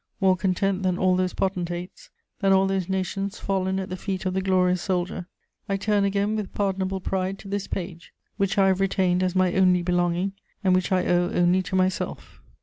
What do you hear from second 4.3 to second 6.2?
the glorious soldier, I turn